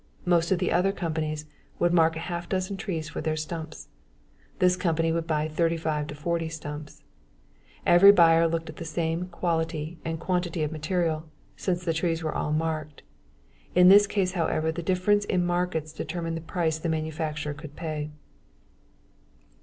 Most 0.25 0.51
of 0.51 0.57
the 0.57 0.71
other 0.71 0.91
companies 0.91 1.45
would 1.77 1.93
mark 1.93 2.15
a 2.15 2.19
half 2.25 2.49
dozen 2.49 2.75
trees 2.75 3.09
for 3.09 3.21
their 3.21 3.37
stumps. 3.37 3.87
This 4.57 4.75
company 4.75 5.11
would 5.11 5.27
buy 5.27 5.47
35 5.47 6.07
to 6.07 6.15
40 6.15 6.49
stumps. 6.49 7.03
Every 7.85 8.11
buyer 8.11 8.47
looked 8.47 8.67
at 8.67 8.77
the 8.77 8.83
same 8.83 9.27
quality 9.27 9.99
and 10.03 10.19
quantity 10.19 10.63
of 10.63 10.71
material, 10.71 11.25
since 11.55 11.85
the 11.85 11.93
trees 11.93 12.23
were 12.23 12.33
all 12.33 12.51
marked. 12.51 13.03
In 13.75 13.89
this 13.89 14.07
case, 14.07 14.31
however, 14.31 14.71
the 14.71 14.81
difference 14.81 15.23
in 15.23 15.45
markets 15.45 15.93
determined 15.93 16.35
the 16.35 16.41
price 16.41 16.79
the 16.79 16.89
manufacturer 16.89 17.53
could 17.53 17.75
pay. 17.75 18.09